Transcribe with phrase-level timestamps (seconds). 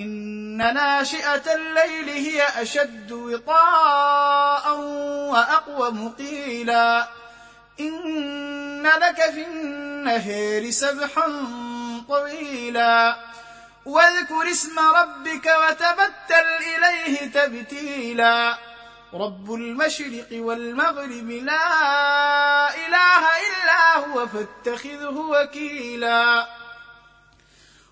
[0.00, 4.78] إن ناشئة الليل هي أشد وطاء
[5.32, 7.08] واقوم قيلا
[7.80, 11.46] إن لك في النهار سبحا
[12.08, 13.16] طويلا.
[13.86, 18.58] واذكر اسم ربك وتبتل إليه تبتيلا.
[19.14, 21.66] رب المشرق والمغرب لا
[22.74, 26.46] إله إلا هو فاتخذه وكيلا.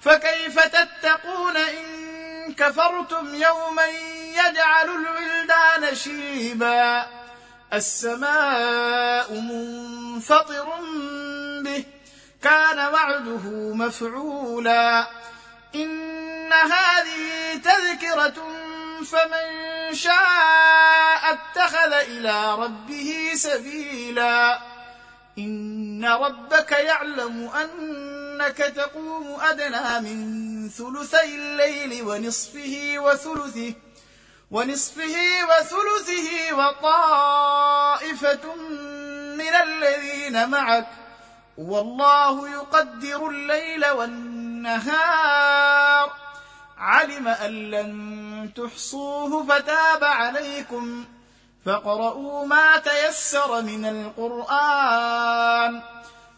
[0.00, 3.86] فكيف تتقون إن كفرتم يوما
[4.32, 7.06] يجعل الولدان شيبا؟
[7.72, 10.66] السماء منفطر
[11.64, 11.84] به
[12.42, 15.06] كان وعده مفعولا.
[15.74, 18.34] إن هذه تذكرة
[19.04, 19.48] فمن
[19.94, 24.58] شاء اتخذ إلى ربه سبيلا.
[25.38, 27.50] إن ربك يعلم
[28.38, 33.74] إنك تقوم أدنى من ثلثي الليل ونصفه وثلثه
[34.50, 35.16] ونصفه
[35.50, 38.54] وثلثه وطائفة
[39.34, 40.86] من الذين معك.
[41.58, 46.12] والله يقدر الليل والنهار.
[46.78, 51.04] علم أن لن تحصوه فتاب عليكم.
[51.66, 55.82] فاقرؤوا ما تيسر من القرآن.